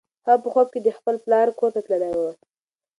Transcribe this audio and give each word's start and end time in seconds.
هغه 0.25 0.37
په 0.43 0.47
خوب 0.53 0.67
کې 0.73 0.79
د 0.83 0.89
خپل 0.97 1.15
پلار 1.23 1.47
کور 1.59 1.71
ته 1.75 1.81
تللې 1.85 2.11
وه. 2.19 2.31